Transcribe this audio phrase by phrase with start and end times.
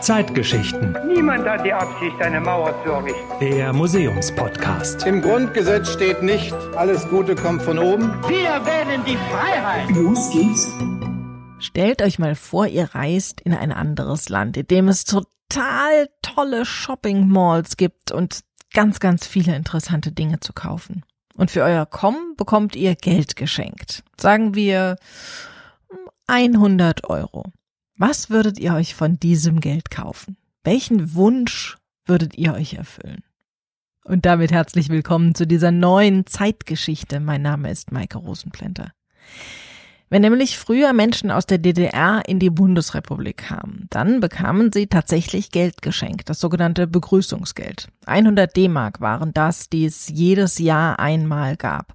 [0.00, 0.96] Zeitgeschichten.
[1.06, 3.20] Niemand hat die Absicht, eine Mauer zu errichten.
[3.40, 5.06] Der Museumspodcast.
[5.06, 8.12] Im Grundgesetz steht nicht, alles Gute kommt von oben.
[8.26, 9.90] Wir wählen die Freiheit.
[9.90, 10.72] Los geht's.
[11.58, 16.64] Stellt euch mal vor, ihr reist in ein anderes Land, in dem es total tolle
[16.64, 18.40] Shopping Malls gibt und
[18.72, 21.04] ganz, ganz viele interessante Dinge zu kaufen.
[21.36, 24.02] Und für euer Kommen bekommt ihr Geld geschenkt.
[24.16, 24.96] Sagen wir
[26.30, 27.52] 100 Euro.
[27.96, 30.36] Was würdet ihr euch von diesem Geld kaufen?
[30.62, 33.24] Welchen Wunsch würdet ihr euch erfüllen?
[34.04, 37.18] Und damit herzlich willkommen zu dieser neuen Zeitgeschichte.
[37.18, 38.92] Mein Name ist Maike Rosenplenter.
[40.10, 45.50] Wenn nämlich früher Menschen aus der DDR in die Bundesrepublik kamen, dann bekamen sie tatsächlich
[45.50, 47.88] Geld geschenkt, das sogenannte Begrüßungsgeld.
[48.04, 51.94] 100 D-Mark waren das, die es jedes Jahr einmal gab.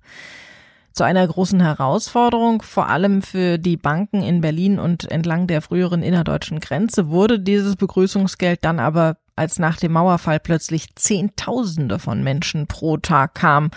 [0.94, 6.04] Zu einer großen Herausforderung, vor allem für die Banken in Berlin und entlang der früheren
[6.04, 12.68] innerdeutschen Grenze, wurde dieses Begrüßungsgeld dann aber, als nach dem Mauerfall plötzlich Zehntausende von Menschen
[12.68, 13.72] pro Tag kamen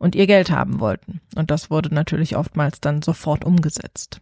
[0.00, 1.20] und ihr Geld haben wollten.
[1.36, 4.20] Und das wurde natürlich oftmals dann sofort umgesetzt.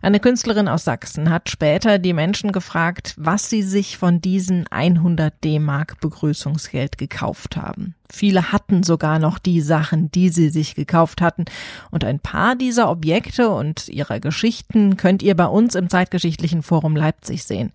[0.00, 5.44] Eine Künstlerin aus Sachsen hat später die Menschen gefragt, was sie sich von diesen 100
[5.44, 7.94] D-Mark Begrüßungsgeld gekauft haben.
[8.12, 11.44] Viele hatten sogar noch die Sachen, die sie sich gekauft hatten.
[11.90, 16.96] Und ein paar dieser Objekte und ihrer Geschichten könnt ihr bei uns im Zeitgeschichtlichen Forum
[16.96, 17.72] Leipzig sehen.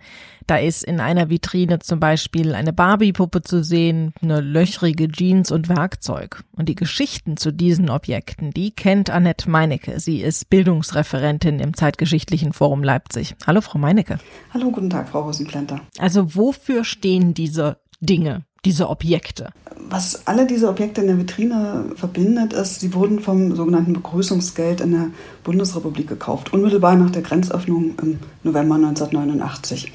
[0.48, 5.70] Da ist in einer Vitrine zum Beispiel eine Barbie-Puppe zu sehen, eine löchrige Jeans und
[5.70, 6.44] Werkzeug.
[6.56, 10.00] Und die Geschichten zu diesen Objekten, die kennt Annette Meinecke.
[10.00, 13.36] Sie ist Bildungsreferentin im Zeitgeschichtlichen Forum Leipzig.
[13.48, 14.18] Hallo, Frau Meinecke.
[14.54, 15.82] Hallo, guten Tag, Frau Rosenplanter.
[15.98, 18.44] Also wofür stehen diese Dinge?
[18.66, 19.50] Diese Objekte?
[19.90, 24.92] Was alle diese Objekte in der Vitrine verbindet, ist, sie wurden vom sogenannten Begrüßungsgeld in
[24.92, 25.08] der
[25.44, 29.92] Bundesrepublik gekauft, unmittelbar nach der Grenzöffnung im November 1989.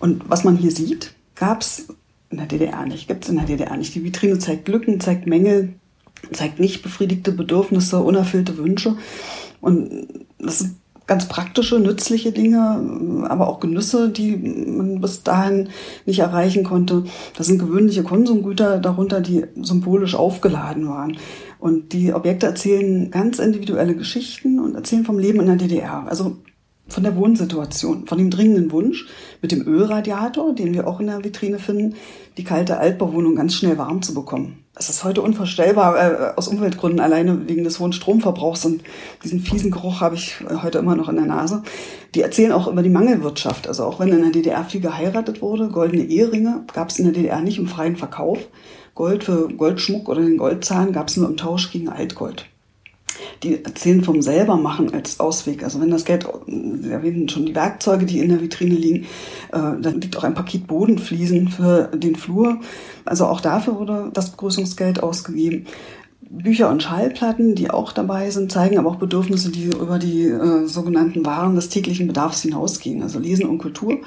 [0.00, 1.88] Und was man hier sieht, gab es
[2.30, 3.94] in der DDR nicht, gibt es in der DDR nicht.
[3.94, 5.74] Die Vitrine zeigt Lücken, zeigt Mängel,
[6.32, 8.96] zeigt nicht befriedigte Bedürfnisse, unerfüllte Wünsche.
[9.60, 10.06] Und
[10.38, 10.74] das ist
[11.08, 15.70] ganz praktische, nützliche Dinge, aber auch Genüsse, die man bis dahin
[16.06, 17.04] nicht erreichen konnte.
[17.36, 21.16] Das sind gewöhnliche Konsumgüter darunter, die symbolisch aufgeladen waren.
[21.58, 26.06] Und die Objekte erzählen ganz individuelle Geschichten und erzählen vom Leben in der DDR.
[26.08, 26.36] Also
[26.88, 29.06] von der Wohnsituation, von dem dringenden Wunsch,
[29.42, 31.94] mit dem Ölradiator, den wir auch in der Vitrine finden,
[32.36, 34.64] die kalte Altbauwohnung ganz schnell warm zu bekommen.
[34.74, 38.82] Es ist heute unvorstellbar, äh, aus Umweltgründen alleine wegen des hohen Stromverbrauchs und
[39.24, 41.62] diesen fiesen Geruch habe ich heute immer noch in der Nase.
[42.14, 43.66] Die erzählen auch über die Mangelwirtschaft.
[43.66, 47.14] Also auch wenn in der DDR viel geheiratet wurde, goldene Eheringe gab es in der
[47.14, 48.38] DDR nicht im freien Verkauf.
[48.94, 52.46] Gold für Goldschmuck oder den Goldzahn gab es nur im Tausch gegen Altgold
[53.42, 55.62] die erzählen vom selbermachen als Ausweg.
[55.62, 59.04] Also wenn das Geld, Sie erwähnen schon die Werkzeuge, die in der Vitrine liegen,
[59.52, 62.60] äh, dann liegt auch ein Paket Bodenfliesen für den Flur.
[63.04, 65.66] Also auch dafür wurde das Begrüßungsgeld ausgegeben.
[66.30, 70.66] Bücher und Schallplatten, die auch dabei sind, zeigen aber auch Bedürfnisse, die über die äh,
[70.66, 73.02] sogenannten Waren des täglichen Bedarfs hinausgehen.
[73.02, 73.98] Also Lesen und Kultur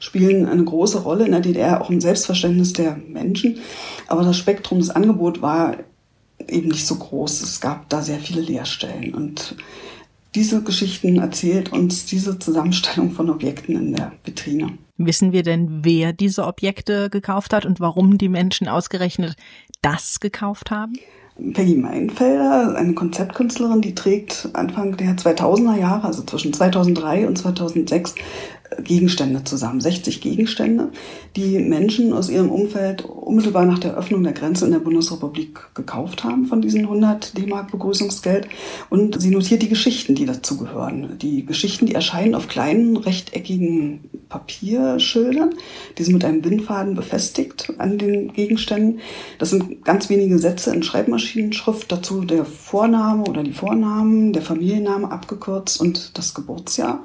[0.00, 3.58] spielen eine große Rolle in der DDR, auch im Selbstverständnis der Menschen.
[4.08, 5.76] Aber das Spektrum des Angebots war
[6.48, 7.42] eben nicht so groß.
[7.42, 9.14] Es gab da sehr viele Leerstellen.
[9.14, 9.56] Und
[10.34, 14.78] diese Geschichten erzählt uns diese Zusammenstellung von Objekten in der Vitrine.
[14.96, 19.36] Wissen wir denn, wer diese Objekte gekauft hat und warum die Menschen ausgerechnet
[19.80, 20.94] das gekauft haben?
[21.52, 28.16] Peggy Meinfelder, eine Konzeptkünstlerin, die trägt Anfang der 2000er Jahre, also zwischen 2003 und 2006,
[28.82, 30.90] Gegenstände zusammen, 60 Gegenstände,
[31.36, 36.24] die Menschen aus ihrem Umfeld unmittelbar nach der Öffnung der Grenze in der Bundesrepublik gekauft
[36.24, 38.48] haben von diesen 100 D-Mark Begrüßungsgeld.
[38.90, 41.18] Und sie notiert die Geschichten, die dazu gehören.
[41.18, 45.54] Die Geschichten, die erscheinen auf kleinen rechteckigen Papierschildern,
[45.96, 49.00] die sind mit einem Bindfaden befestigt an den Gegenständen.
[49.38, 55.10] Das sind ganz wenige Sätze in Schreibmaschinenschrift, dazu der Vorname oder die Vornamen, der Familienname
[55.10, 57.00] abgekürzt und das Geburtsjahr.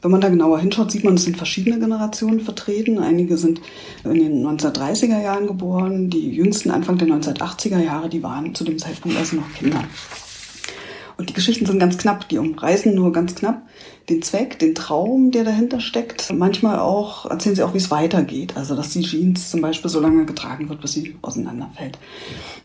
[0.00, 2.98] Wenn man da genauer hinschaut, sieht man, es sind verschiedene Generationen vertreten.
[2.98, 3.60] Einige sind
[4.04, 8.78] in den 1930er Jahren geboren, die jüngsten Anfang der 1980er Jahre, die waren zu dem
[8.78, 9.82] Zeitpunkt also noch Kinder.
[11.18, 13.62] Und die Geschichten sind ganz knapp, die umreißen nur ganz knapp
[14.08, 16.32] den Zweck, den Traum, der dahinter steckt.
[16.32, 18.56] Manchmal auch erzählen sie auch, wie es weitergeht.
[18.56, 21.98] Also, dass die Jeans zum Beispiel so lange getragen wird, bis sie auseinanderfällt.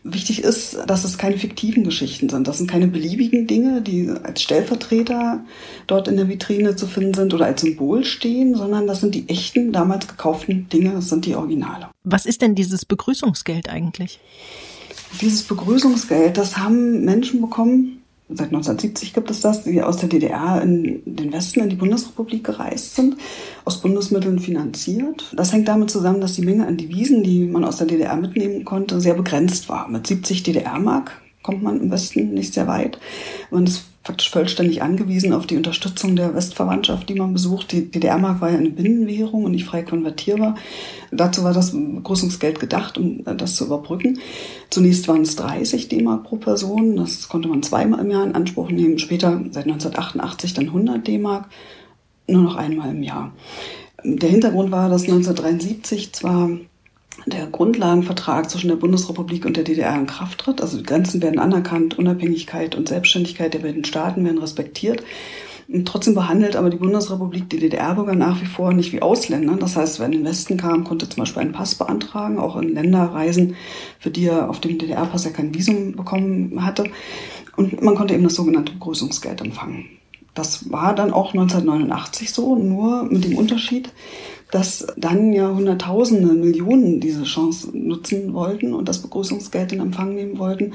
[0.04, 2.46] Wichtig ist, dass es keine fiktiven Geschichten sind.
[2.46, 5.44] Das sind keine beliebigen Dinge, die als Stellvertreter
[5.86, 9.28] dort in der Vitrine zu finden sind oder als Symbol stehen, sondern das sind die
[9.28, 11.88] echten, damals gekauften Dinge, das sind die Originale.
[12.04, 14.20] Was ist denn dieses Begrüßungsgeld eigentlich?
[15.20, 20.62] Dieses Begrüßungsgeld, das haben Menschen bekommen, seit 1970 gibt es das, die aus der DDR
[20.62, 23.16] in den Westen, in die Bundesrepublik gereist sind,
[23.64, 25.32] aus Bundesmitteln finanziert.
[25.36, 28.64] Das hängt damit zusammen, dass die Menge an Devisen, die man aus der DDR mitnehmen
[28.64, 29.88] konnte, sehr begrenzt war.
[29.88, 32.98] Mit 70 DDR-Mark kommt man im Westen nicht sehr weit.
[33.50, 37.72] Man ist faktisch vollständig angewiesen auf die Unterstützung der Westverwandtschaft, die man besucht.
[37.72, 40.56] Die DDR-Mark war ja eine Binnenwährung und nicht frei konvertierbar.
[41.10, 44.18] Dazu war das Begrüßungsgeld gedacht, um das zu überbrücken.
[44.68, 46.96] Zunächst waren es 30 D-Mark pro Person.
[46.96, 48.98] Das konnte man zweimal im Jahr in Anspruch nehmen.
[48.98, 51.48] Später, seit 1988, dann 100 D-Mark.
[52.26, 53.32] Nur noch einmal im Jahr.
[54.04, 56.50] Der Hintergrund war, dass 1973 zwar
[57.26, 60.60] der Grundlagenvertrag zwischen der Bundesrepublik und der DDR in Kraft tritt.
[60.60, 65.02] Also die Grenzen werden anerkannt, Unabhängigkeit und Selbstständigkeit der beiden Staaten werden respektiert.
[65.66, 69.56] Und trotzdem behandelt aber die Bundesrepublik die DDR-Bürger nach wie vor nicht wie Ausländer.
[69.56, 72.74] Das heißt, wer in den Westen kam, konnte zum Beispiel einen Pass beantragen, auch in
[72.74, 73.56] Länder reisen,
[73.98, 76.84] für die er auf dem DDR-Pass ja kein Visum bekommen hatte.
[77.56, 79.86] Und man konnte eben das sogenannte Begrüßungsgeld empfangen.
[80.34, 83.90] Das war dann auch 1989 so, nur mit dem Unterschied,
[84.54, 90.38] dass dann ja Hunderttausende, Millionen diese Chance nutzen wollten und das Begrüßungsgeld in Empfang nehmen
[90.38, 90.74] wollten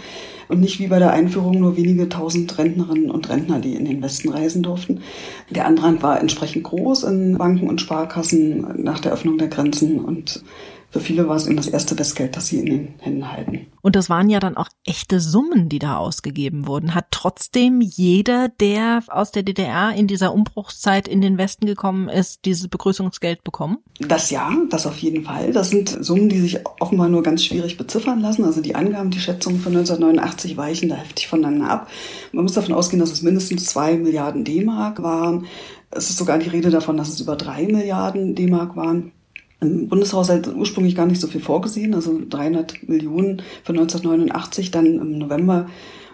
[0.49, 4.01] und nicht wie bei der Einführung nur wenige tausend Rentnerinnen und Rentner, die in den
[4.01, 4.99] Westen reisen durften.
[5.49, 10.43] Der Andrang war entsprechend groß in Banken und Sparkassen nach der Öffnung der Grenzen und
[10.91, 13.67] für viele war es eben das erste Bestgeld, das sie in den Händen halten.
[13.81, 16.95] Und das waren ja dann auch echte Summen, die da ausgegeben wurden.
[16.95, 22.45] Hat trotzdem jeder, der aus der DDR in dieser Umbruchszeit in den Westen gekommen ist,
[22.45, 23.77] dieses Begrüßungsgeld bekommen?
[23.99, 25.51] Das ja, das auf jeden Fall.
[25.51, 28.43] Das sind Summen, die sich offenbar nur ganz schwierig beziffern lassen.
[28.43, 31.87] Also die Angaben, die Schätzungen von 1989 weichen da heftig voneinander ab.
[32.31, 35.45] Man muss davon ausgehen, dass es mindestens zwei Milliarden D-Mark waren.
[35.91, 39.11] Es ist sogar die Rede davon, dass es über drei Milliarden D-Mark waren
[39.61, 45.17] im Bundeshaushalt ursprünglich gar nicht so viel vorgesehen, also 300 Millionen für 1989, dann im
[45.17, 45.67] November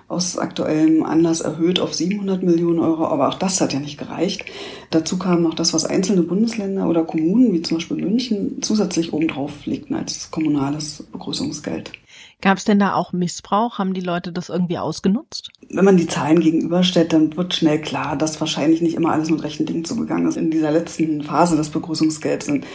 [0.07, 4.45] aus aktuellem Anlass erhöht auf 700 Millionen Euro, aber auch das hat ja nicht gereicht.
[4.91, 9.65] Dazu kam noch das, was einzelne Bundesländer oder Kommunen, wie zum Beispiel München, zusätzlich obendrauf
[9.65, 11.91] legten als kommunales Begrüßungsgeld.
[12.45, 13.79] Gab es denn da auch Missbrauch?
[13.79, 15.49] Haben die Leute das irgendwie ausgenutzt?
[15.67, 19.41] Wenn man die Zahlen gegenüberstellt, dann wird schnell klar, dass wahrscheinlich nicht immer alles mit
[19.41, 20.37] rechten Dingen zugegangen ist.
[20.37, 22.65] In dieser letzten Phase des Begrüßungsgelds sind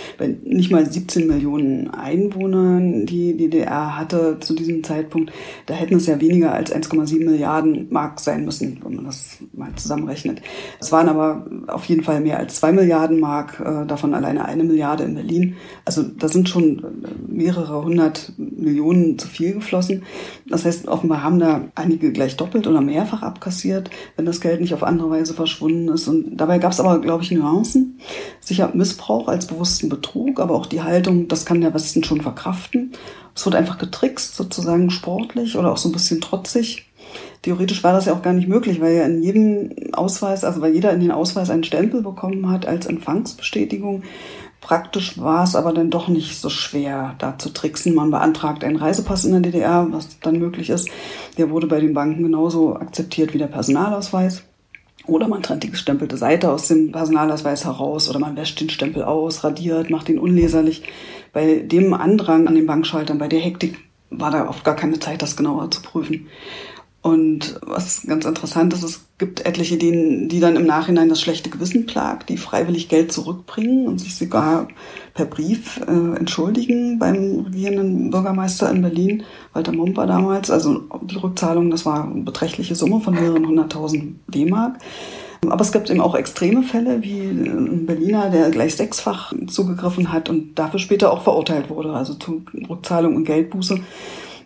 [0.44, 5.30] nicht mal 17 Millionen Einwohner, die die DDR hatte zu diesem Zeitpunkt.
[5.66, 9.72] Da hätten es ja weniger als 1,7 Milliarden Mark sein müssen, wenn man das mal
[9.76, 10.42] zusammenrechnet.
[10.80, 14.64] Es waren aber auf jeden Fall mehr als zwei Milliarden Mark, äh, davon alleine eine
[14.64, 15.56] Milliarde in Berlin.
[15.84, 20.02] Also da sind schon mehrere hundert Millionen zu viel geflossen.
[20.46, 24.74] Das heißt, offenbar haben da einige gleich doppelt oder mehrfach abkassiert, wenn das Geld nicht
[24.74, 26.08] auf andere Weise verschwunden ist.
[26.08, 28.00] Und dabei gab es aber, glaube ich, Nuancen.
[28.40, 32.92] Sicher Missbrauch als bewussten Betrug, aber auch die Haltung, das kann der Westen schon verkraften.
[33.34, 36.90] Es wird einfach getrickst, sozusagen sportlich oder auch so ein bisschen trotzig.
[37.42, 40.74] Theoretisch war das ja auch gar nicht möglich, weil ja in jedem Ausweis, also weil
[40.74, 44.02] jeder in den Ausweis einen Stempel bekommen hat als Empfangsbestätigung.
[44.60, 47.94] Praktisch war es aber dann doch nicht so schwer, da zu tricksen.
[47.94, 50.88] Man beantragt einen Reisepass in der DDR, was dann möglich ist.
[51.38, 54.42] Der wurde bei den Banken genauso akzeptiert wie der Personalausweis.
[55.06, 59.02] Oder man trennt die gestempelte Seite aus dem Personalausweis heraus oder man wäscht den Stempel
[59.02, 60.82] aus, radiert, macht ihn unleserlich.
[61.32, 63.78] Bei dem Andrang an den Bankschaltern, bei der Hektik
[64.10, 66.26] war da oft gar keine Zeit, das genauer zu prüfen.
[67.02, 71.48] Und was ganz interessant ist, es gibt etliche, denen, die dann im Nachhinein das schlechte
[71.48, 74.68] Gewissen plagt, die freiwillig Geld zurückbringen und sich sogar
[75.14, 79.22] per Brief äh, entschuldigen beim regierenden Bürgermeister in Berlin,
[79.54, 80.50] Walter Mumper damals.
[80.50, 84.76] Also die Rückzahlung, das war eine beträchtliche Summe von mehreren hunderttausend D-Mark.
[85.48, 90.28] Aber es gibt eben auch extreme Fälle, wie ein Berliner, der gleich sechsfach zugegriffen hat
[90.28, 93.80] und dafür später auch verurteilt wurde, also zu Rückzahlung und Geldbuße.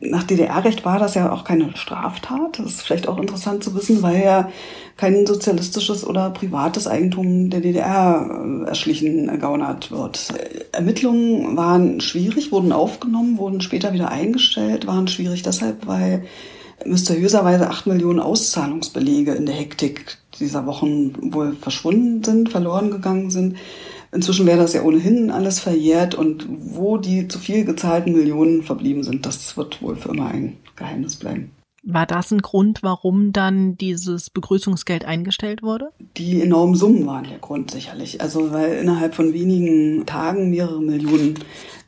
[0.05, 2.59] Nach DDR-Recht war das ja auch keine Straftat.
[2.59, 4.51] Das ist vielleicht auch interessant zu wissen, weil ja
[4.97, 10.35] kein sozialistisches oder privates Eigentum der DDR äh, erschlichen, ergaunert wird.
[10.73, 16.25] Ermittlungen waren schwierig, wurden aufgenommen, wurden später wieder eingestellt, waren schwierig deshalb, weil
[16.85, 23.57] mysteriöserweise acht Millionen Auszahlungsbelege in der Hektik dieser Wochen wohl verschwunden sind, verloren gegangen sind.
[24.15, 29.03] Inzwischen wäre das ja ohnehin alles verjährt und wo die zu viel gezahlten Millionen verblieben
[29.03, 31.51] sind, das wird wohl für immer ein Geheimnis bleiben.
[31.87, 35.91] War das ein Grund, warum dann dieses Begrüßungsgeld eingestellt wurde?
[36.17, 38.23] Die enormen Summen waren der Grund sicherlich.
[38.23, 41.35] Also weil innerhalb von wenigen Tagen mehrere Millionen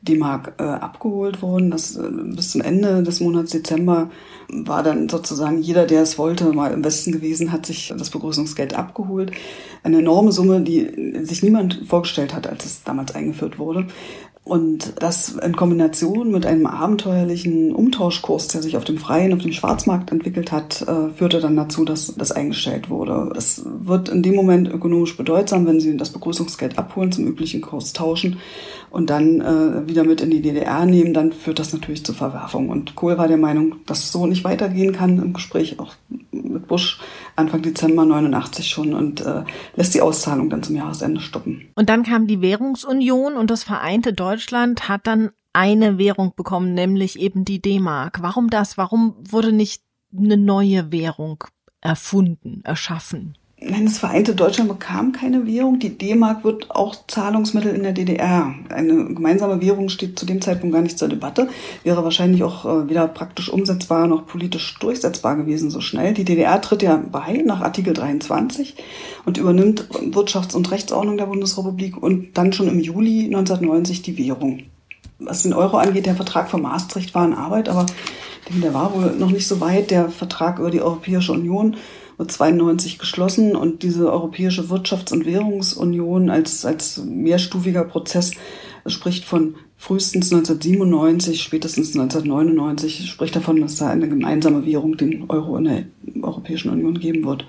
[0.02, 1.70] D-Mark äh, abgeholt wurden.
[1.70, 4.10] Das, äh, bis zum Ende des Monats Dezember
[4.48, 8.74] war dann sozusagen jeder, der es wollte, mal im Westen gewesen, hat sich das Begrüßungsgeld
[8.74, 9.32] abgeholt.
[9.82, 13.86] Eine enorme Summe, die sich niemand vorgestellt hat, als es damals eingeführt wurde.
[14.46, 19.50] Und das in Kombination mit einem abenteuerlichen Umtauschkurs, der sich auf dem freien, auf dem
[19.50, 23.32] Schwarzmarkt entwickelt hat, äh, führte dann dazu, dass das eingestellt wurde.
[23.36, 27.92] Es wird in dem Moment ökonomisch bedeutsam, wenn Sie das Begrüßungsgeld abholen, zum üblichen Kurs
[27.92, 28.38] tauschen
[28.90, 32.68] und dann äh, wieder mit in die DDR nehmen, dann führt das natürlich zu Verwerfung.
[32.68, 35.94] Und Kohl war der Meinung, dass so nicht weitergehen kann im Gespräch auch
[36.30, 37.00] mit Bush
[37.36, 39.44] Anfang Dezember 89 schon und äh,
[39.76, 41.68] lässt die Auszahlung dann zum Jahresende stoppen.
[41.74, 47.18] Und dann kam die Währungsunion und das vereinte Deutschland hat dann eine Währung bekommen, nämlich
[47.18, 48.22] eben die D-Mark.
[48.22, 48.76] Warum das?
[48.76, 49.82] Warum wurde nicht
[50.16, 51.44] eine neue Währung
[51.80, 53.36] erfunden, erschaffen?
[53.58, 55.78] Nein, das vereinte Deutschland bekam keine Währung.
[55.78, 58.54] Die D-Mark wird auch Zahlungsmittel in der DDR.
[58.68, 61.48] Eine gemeinsame Währung steht zu dem Zeitpunkt gar nicht zur Debatte.
[61.82, 66.12] Wäre wahrscheinlich auch äh, weder praktisch umsetzbar noch politisch durchsetzbar gewesen so schnell.
[66.12, 68.76] Die DDR tritt ja bei nach Artikel 23
[69.24, 74.64] und übernimmt Wirtschafts- und Rechtsordnung der Bundesrepublik und dann schon im Juli 1990 die Währung.
[75.18, 77.86] Was den Euro angeht, der Vertrag von Maastricht war in Arbeit, aber
[78.50, 79.90] der war wohl noch nicht so weit.
[79.90, 81.76] Der Vertrag über die Europäische Union
[82.18, 88.32] 92 geschlossen und diese Europäische Wirtschafts- und Währungsunion als, als mehrstufiger Prozess
[88.86, 95.56] spricht von frühestens 1997, spätestens 1999, spricht davon, dass da eine gemeinsame Währung, den Euro
[95.58, 95.84] in der
[96.22, 97.46] Europäischen Union geben wird.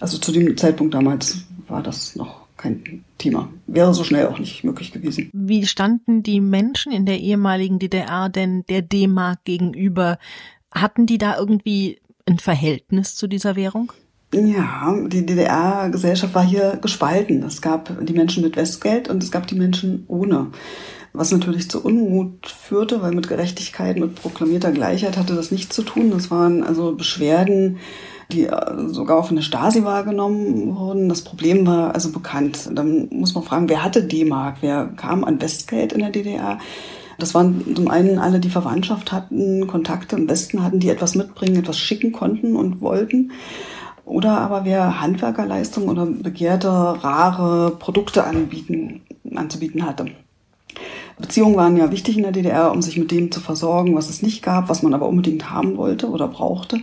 [0.00, 3.48] Also zu dem Zeitpunkt damals war das noch kein Thema.
[3.66, 5.30] Wäre so schnell auch nicht möglich gewesen.
[5.32, 10.18] Wie standen die Menschen in der ehemaligen DDR denn der D-Mark gegenüber?
[10.70, 13.92] Hatten die da irgendwie ein Verhältnis zu dieser Währung?
[14.34, 17.42] Ja, die DDR-Gesellschaft war hier gespalten.
[17.44, 20.48] Es gab die Menschen mit Westgeld und es gab die Menschen ohne.
[21.12, 25.82] Was natürlich zu Unmut führte, weil mit Gerechtigkeit, mit proklamierter Gleichheit hatte das nichts zu
[25.82, 26.10] tun.
[26.10, 27.78] Das waren also Beschwerden,
[28.32, 31.08] die äh, sogar von der Stasi wahrgenommen wurden.
[31.08, 32.68] Das Problem war also bekannt.
[32.72, 34.56] Dann muss man fragen, wer hatte D-Mark?
[34.62, 36.58] Wer kam an Westgeld in der DDR?
[37.18, 41.56] Das waren zum einen alle, die Verwandtschaft hatten, Kontakte im Westen hatten, die etwas mitbringen,
[41.56, 43.32] etwas schicken konnten und wollten.
[44.04, 49.02] Oder aber wer Handwerkerleistungen oder begehrte, rare Produkte anbieten,
[49.34, 50.06] anzubieten hatte.
[51.18, 54.22] Beziehungen waren ja wichtig in der DDR, um sich mit dem zu versorgen, was es
[54.22, 56.78] nicht gab, was man aber unbedingt haben wollte oder brauchte.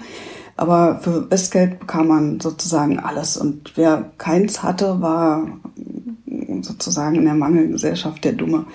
[0.55, 3.37] Aber für Westgeld bekam man sozusagen alles.
[3.37, 5.47] Und wer keins hatte, war
[6.63, 8.65] sozusagen in der Mangelgesellschaft der Dumme.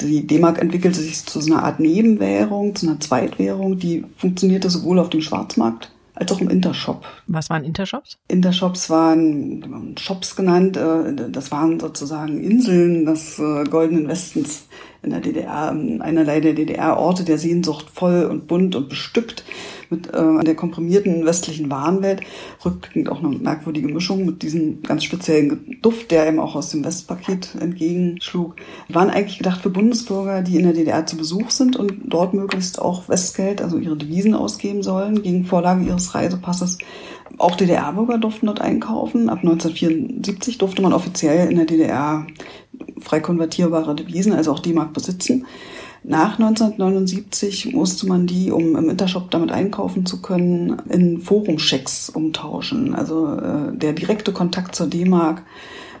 [0.00, 4.98] Die D-Mark entwickelte sich zu so einer Art Nebenwährung, zu einer Zweitwährung, die funktionierte sowohl
[4.98, 7.04] auf dem Schwarzmarkt als auch im Intershop.
[7.26, 8.18] Was waren Intershops?
[8.28, 10.76] Intershops waren Shops genannt.
[10.76, 14.66] Äh, das waren sozusagen Inseln des äh, Goldenen Westens
[15.06, 15.70] in der DDR.
[15.70, 19.44] Einerlei der DDR-Orte der Sehnsucht voll und bunt und bestückt
[19.88, 22.20] mit äh, der komprimierten westlichen Warenwelt.
[22.64, 26.84] Rückblickend auch eine merkwürdige Mischung mit diesem ganz speziellen Duft, der eben auch aus dem
[26.84, 28.56] Westpaket entgegenschlug.
[28.88, 32.80] Waren eigentlich gedacht für Bundesbürger, die in der DDR zu Besuch sind und dort möglichst
[32.80, 36.78] auch Westgeld, also ihre Devisen ausgeben sollen, gegen Vorlage ihres Reisepasses.
[37.38, 39.28] Auch DDR-Bürger durften dort einkaufen.
[39.28, 42.26] Ab 1974 durfte man offiziell in der DDR
[43.06, 45.46] frei konvertierbare Devisen, also auch D-Mark besitzen.
[46.02, 52.94] Nach 1979 musste man die, um im Intershop damit einkaufen zu können, in Forumchecks umtauschen.
[52.94, 55.42] Also äh, der direkte Kontakt zur D-Mark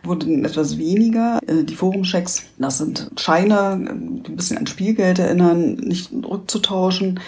[0.04, 1.40] wurde etwas weniger.
[1.46, 7.20] Äh, die Forumchecks, das sind Scheine, die ein bisschen an Spielgeld erinnern, nicht rückzutauschen.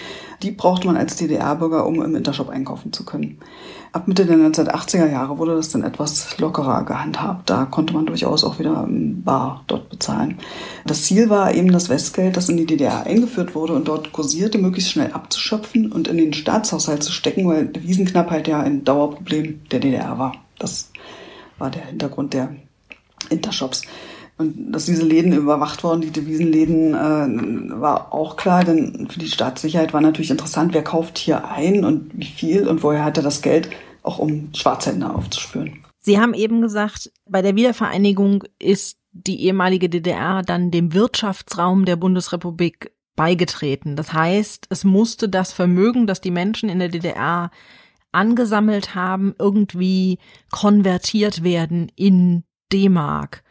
[0.42, 3.38] Die brauchte man als DDR-Bürger, um im Intershop einkaufen zu können.
[3.92, 7.50] Ab Mitte der 1980er Jahre wurde das dann etwas lockerer gehandhabt.
[7.50, 10.38] Da konnte man durchaus auch wieder bar dort bezahlen.
[10.87, 14.59] Das Ziel war eben das Westgeld, das in die DDR eingeführt wurde und dort kursierte,
[14.59, 19.80] möglichst schnell abzuschöpfen und in den Staatshaushalt zu stecken, weil Devisenknappheit ja ein Dauerproblem der
[19.80, 20.35] DDR war.
[20.59, 20.92] Das
[21.59, 22.54] war der Hintergrund der
[23.30, 23.83] Intershops.
[24.38, 29.28] Und dass diese Läden überwacht wurden, die Devisenläden, äh, war auch klar, denn für die
[29.28, 33.25] Staatssicherheit war natürlich interessant, wer kauft hier ein und wie viel und woher hat er
[33.25, 33.68] das Geld,
[34.04, 35.83] auch um Schwarzhändler aufzuspüren.
[35.99, 41.97] Sie haben eben gesagt, bei der Wiedervereinigung ist die ehemalige DDR dann dem Wirtschaftsraum der
[41.97, 43.97] Bundesrepublik beigetreten.
[43.97, 47.50] Das heißt, es musste das Vermögen, das die Menschen in der DDR
[48.12, 50.18] angesammelt haben, irgendwie
[50.50, 53.42] konvertiert werden in D-Mark.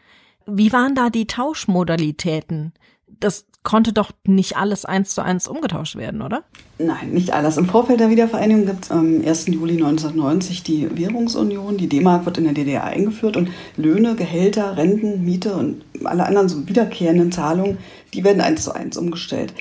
[0.50, 2.72] Wie waren da die Tauschmodalitäten?
[3.20, 6.44] Das konnte doch nicht alles eins zu eins umgetauscht werden, oder?
[6.78, 7.58] Nein, nicht alles.
[7.58, 9.48] Im Vorfeld der Wiedervereinigung gibt es am 1.
[9.48, 11.76] Juli 1990 die Währungsunion.
[11.76, 16.48] Die D-Mark wird in der DDR eingeführt und Löhne, Gehälter, Renten, Miete und alle anderen
[16.48, 17.78] so wiederkehrenden Zahlungen,
[18.14, 19.52] die werden eins zu eins umgestellt.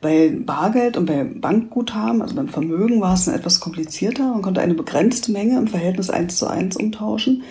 [0.00, 4.30] Bei Bargeld und bei Bankguthaben, also beim Vermögen, war es etwas komplizierter.
[4.30, 7.42] Man konnte eine begrenzte Menge im Verhältnis eins zu eins umtauschen.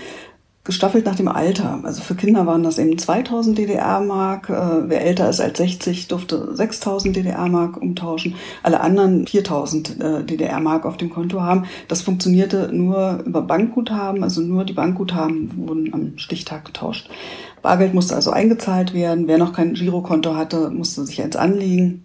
[0.65, 1.79] Gestaffelt nach dem Alter.
[1.83, 4.49] Also für Kinder waren das eben 2000 DDR-Mark.
[4.49, 8.35] Äh, wer älter ist als 60, durfte 6000 DDR-Mark umtauschen.
[8.63, 11.65] Alle anderen 4000 äh, DDR-Mark auf dem Konto haben.
[11.87, 14.23] Das funktionierte nur über Bankguthaben.
[14.23, 17.09] Also nur die Bankguthaben wurden am Stichtag getauscht.
[17.61, 19.27] Bargeld musste also eingezahlt werden.
[19.27, 22.03] Wer noch kein Girokonto hatte, musste sich eins anlegen.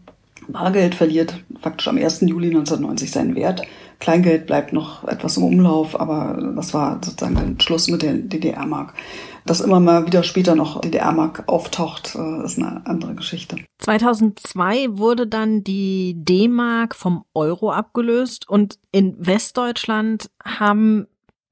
[0.49, 2.23] Bargeld verliert faktisch am 1.
[2.23, 3.62] Juli 1990 seinen Wert.
[4.00, 8.95] Kleingeld bleibt noch etwas im Umlauf, aber das war sozusagen der Schluss mit der DDR-Mark.
[9.45, 13.57] Dass immer mal wieder später noch DDR-Mark auftaucht, äh, ist eine andere Geschichte.
[13.78, 21.07] 2002 wurde dann die D-Mark vom Euro abgelöst und in Westdeutschland haben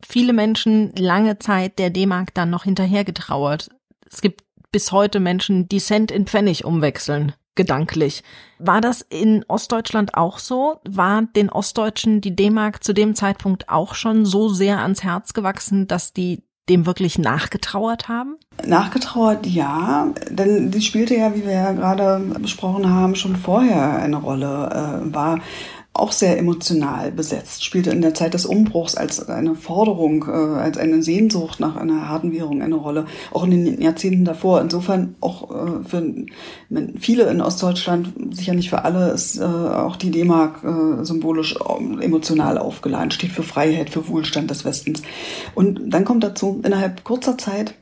[0.06, 3.68] viele Menschen lange Zeit der D-Mark dann noch hinterhergetrauert.
[4.10, 8.22] Es gibt bis heute Menschen, die Cent in Pfennig umwechseln gedanklich.
[8.58, 10.80] War das in Ostdeutschland auch so?
[10.88, 15.86] War den Ostdeutschen die D-Mark zu dem Zeitpunkt auch schon so sehr ans Herz gewachsen,
[15.86, 18.36] dass die dem wirklich nachgetrauert haben?
[18.64, 24.16] Nachgetrauert, ja, denn die spielte ja, wie wir ja gerade besprochen haben, schon vorher eine
[24.16, 25.40] Rolle, äh, war
[25.98, 30.78] auch sehr emotional besetzt, spielte in der Zeit des Umbruchs als eine Forderung, äh, als
[30.78, 34.60] eine Sehnsucht nach einer harten Währung eine Rolle, auch in den Jahrzehnten davor.
[34.60, 36.14] Insofern auch äh, für
[36.98, 42.04] viele in Ostdeutschland, sicher nicht für alle, ist äh, auch die D-Mark äh, symbolisch äh,
[42.04, 45.02] emotional aufgeladen, steht für Freiheit, für Wohlstand des Westens.
[45.54, 47.74] Und dann kommt dazu, innerhalb kurzer Zeit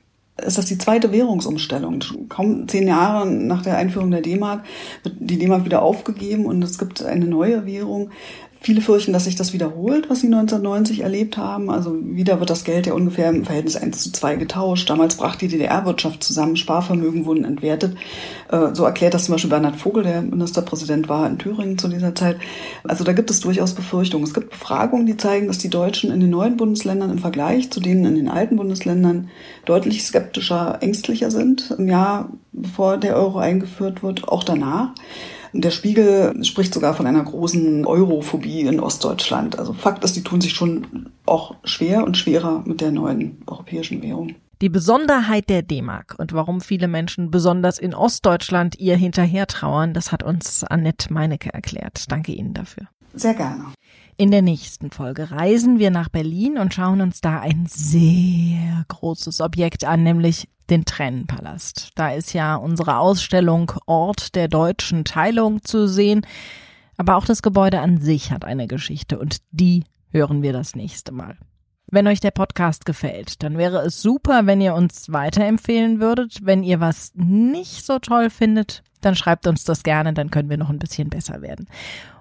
[0.44, 2.00] ist das die zweite Währungsumstellung.
[2.28, 4.64] Kaum zehn Jahre nach der Einführung der D-Mark
[5.02, 8.10] wird die D-Mark wieder aufgegeben und es gibt eine neue Währung,
[8.66, 11.70] Viele fürchten, dass sich das wiederholt, was sie 1990 erlebt haben.
[11.70, 14.90] Also wieder wird das Geld ja ungefähr im Verhältnis 1 zu 2 getauscht.
[14.90, 17.96] Damals brach die DDR-Wirtschaft zusammen, Sparvermögen wurden entwertet.
[18.50, 22.12] Äh, so erklärt das zum Beispiel Bernhard Vogel, der Ministerpräsident war in Thüringen zu dieser
[22.16, 22.38] Zeit.
[22.82, 24.24] Also da gibt es durchaus Befürchtungen.
[24.24, 27.78] Es gibt Befragungen, die zeigen, dass die Deutschen in den neuen Bundesländern im Vergleich zu
[27.78, 29.30] denen in den alten Bundesländern
[29.64, 31.72] deutlich skeptischer, ängstlicher sind.
[31.78, 34.90] Im Jahr bevor der Euro eingeführt wird, auch danach.
[35.52, 39.58] Der Spiegel spricht sogar von einer großen Europhobie in Ostdeutschland.
[39.58, 44.02] Also Fakt ist, die tun sich schon auch schwer und schwerer mit der neuen europäischen
[44.02, 44.34] Währung.
[44.62, 50.12] Die Besonderheit der D-Mark und warum viele Menschen besonders in Ostdeutschland ihr hinterher trauern, das
[50.12, 52.10] hat uns Annette Meinecke erklärt.
[52.10, 52.88] Danke Ihnen dafür.
[53.12, 53.66] Sehr gerne.
[54.16, 59.42] In der nächsten Folge reisen wir nach Berlin und schauen uns da ein sehr großes
[59.42, 61.90] Objekt an, nämlich den Trennenpalast.
[61.94, 66.26] Da ist ja unsere Ausstellung Ort der deutschen Teilung zu sehen.
[66.96, 71.12] Aber auch das Gebäude an sich hat eine Geschichte und die hören wir das nächste
[71.12, 71.36] Mal.
[71.88, 76.38] Wenn euch der Podcast gefällt, dann wäre es super, wenn ihr uns weiterempfehlen würdet.
[76.42, 80.56] Wenn ihr was nicht so toll findet, dann schreibt uns das gerne, dann können wir
[80.56, 81.68] noch ein bisschen besser werden.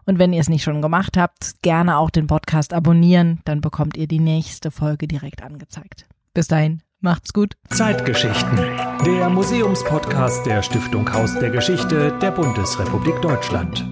[0.05, 3.97] Und wenn ihr es nicht schon gemacht habt, gerne auch den Podcast abonnieren, dann bekommt
[3.97, 6.05] ihr die nächste Folge direkt angezeigt.
[6.35, 7.53] Bis dahin, Macht's gut.
[7.69, 8.57] Zeitgeschichten.
[9.05, 13.85] Der Museumspodcast der Stiftung Haus der Geschichte der Bundesrepublik Deutschland.